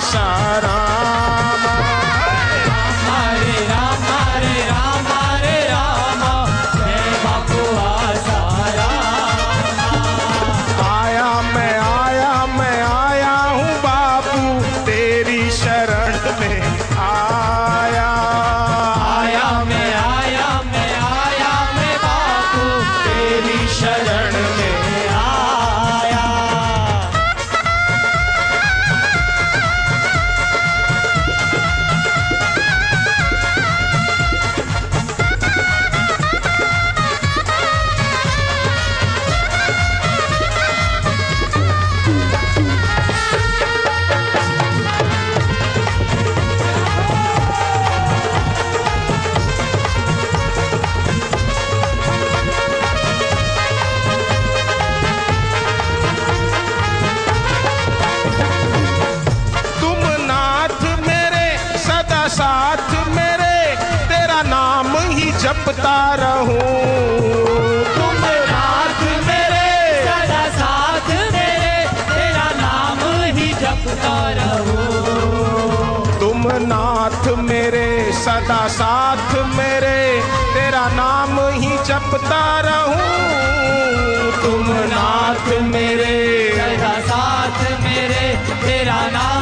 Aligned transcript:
सारा 0.00 0.85
साथ 62.36 62.90
मेरे, 63.08 63.76
तेरा 64.08 64.42
नाम 64.42 64.96
ही 64.96 65.30
जपता 65.32 66.14
रहूँ। 66.14 66.58
तुम 67.94 68.18
नाथ 68.50 69.00
मेरे, 69.26 69.68
सदा 70.04 70.42
साथ 70.48 71.08
मेरे, 71.32 71.86
तेरा 72.10 72.48
नाम 72.56 72.98
ही 73.36 73.48
जपता 73.52 74.16
रहूँ। 74.30 76.20
तुम 76.20 76.42
नाथ 76.66 77.28
मेरे, 77.38 77.86
सदा 78.12 78.68
साथ 78.68 79.34
मेरे, 79.56 79.98
तेरा 80.54 80.86
नाम 80.92 81.40
ही 81.52 81.72
जपता 81.84 82.44
रहूँ। 82.60 83.12
तुम 84.42 84.66
नाथ 84.92 85.48
मेरे, 85.62 86.14
सदा 86.56 86.98
साथ 87.00 87.58
मेरे, 87.80 88.24
तेरा 88.66 89.00
नाम 89.10 89.35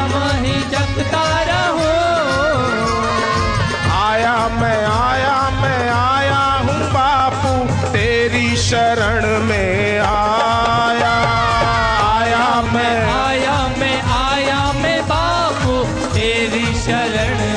शरण 16.83 17.52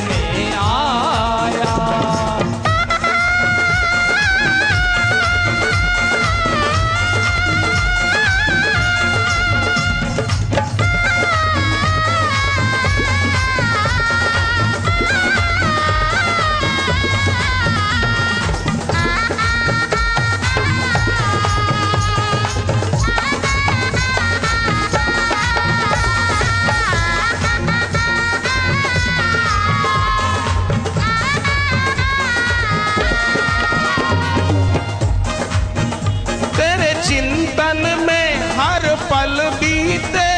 पल 39.10 39.36
बीते 39.60 40.30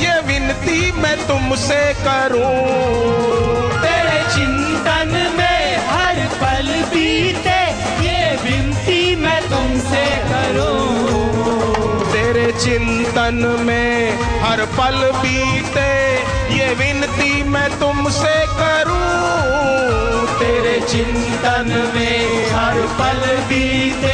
ये 0.00 0.14
विनती 0.26 0.80
मैं 1.02 1.16
तुमसे 1.26 1.82
करूँ। 1.98 2.52
तेरे 3.82 4.20
चिंतन 4.34 5.12
में 5.38 5.76
हर 5.88 6.20
पल 6.42 6.68
बीते 6.92 7.58
ये 8.06 8.20
विनती 8.44 9.00
मैं 9.16 9.40
तुमसे 9.50 10.04
करूँ। 10.30 10.78
तेरे 12.12 12.50
चिंतन 12.60 13.40
में 13.66 14.18
हर 14.42 14.64
पल 14.78 15.00
बीते 15.20 15.90
ये 16.56 16.72
विनती 16.74 17.42
मैं 17.50 17.68
तुमसे 17.80 18.36
करूँ। 18.60 19.02
तेरे 20.38 20.78
चिंतन 20.88 21.72
में 21.94 22.46
हर 22.52 22.80
पल 23.00 23.20
बीते 23.48 24.13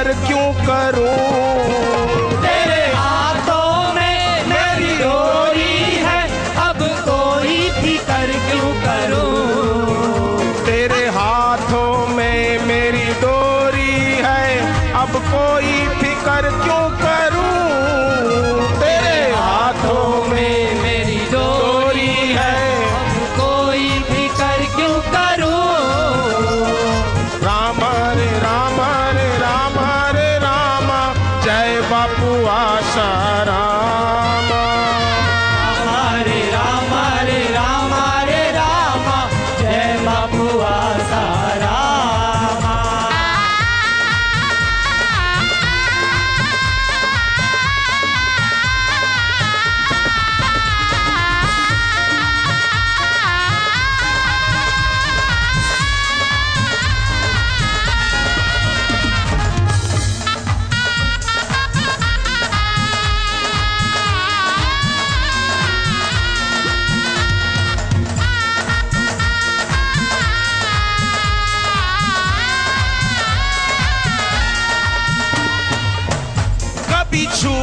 फिकर 0.00 0.12
क्यों 0.26 0.52
करूँ? 0.66 1.89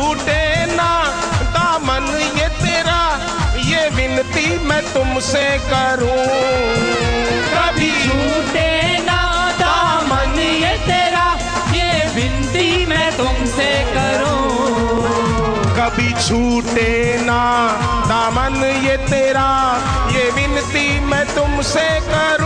छूटे 0.07 0.65
ना, 0.75 0.89
दामन 1.54 2.06
ये 2.39 2.48
तेरा, 2.48 3.00
ये 3.59 3.89
विनती 3.89 4.45
मैं 4.65 4.81
तुमसे 4.94 5.44
करूँ। 5.63 6.27
कभी 7.51 7.92
छूटे 8.04 8.69
ना, 9.04 9.19
दामन 9.59 10.39
ये 10.39 10.71
तेरा, 10.88 11.25
ये 11.74 11.89
विनती 12.15 12.86
मैं 12.86 13.12
तुमसे 13.18 13.69
करूँ। 13.92 14.39
कभी 15.75 16.09
छूटे 16.24 16.89
ना, 17.21 17.42
दामन 18.07 18.63
ये 18.63 18.98
तेरा, 19.12 19.50
ये 20.12 20.30
विनती 20.31 20.88
मैं 21.00 21.25
तुमसे 21.36 21.89
करूँ। 22.09 22.37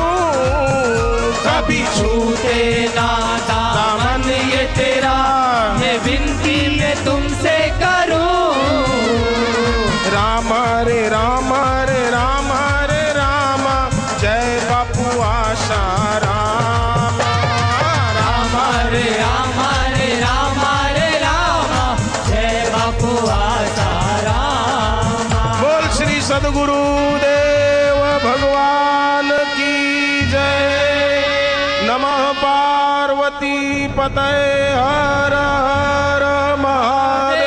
सदगुरु 26.31 26.83
देव 27.17 27.97
भगवान 28.25 29.31
की 29.31 29.75
जय। 30.31 30.69
नमः 31.83 32.21
पार्वती 32.33 33.87
पते 33.87 34.31
हर 34.77 35.33
हर 35.33 36.23
महा 36.59 37.40